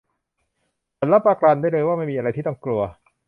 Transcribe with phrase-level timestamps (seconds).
[0.97, 2.81] ฉันรับประกันได้เลยว่าไม่มีอะไรที่ต้องกลัว